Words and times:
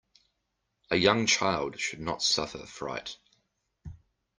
A 0.89 0.95
young 0.95 1.27
child 1.27 1.79
should 1.79 1.99
not 1.99 2.23
suffer 2.23 2.65
fright. 2.65 3.17